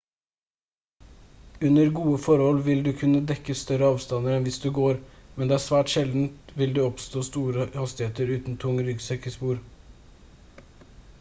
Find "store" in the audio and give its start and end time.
7.29-7.67